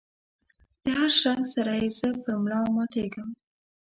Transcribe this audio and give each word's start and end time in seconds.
دهر 0.83 1.09
شرنګ 1.19 1.43
سره 1.53 1.73
یې 1.81 1.87
زه 1.97 2.09
پر 2.23 2.35
ملا 2.43 2.59
ماتیږم 2.75 3.29